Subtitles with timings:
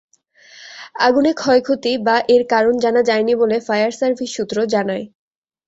[0.99, 5.05] আগুনে ক্ষয়ক্ষতি বা এর কারণ জানা যায়নি বলে ফায়ার সার্ভিস সূত্র জানায়।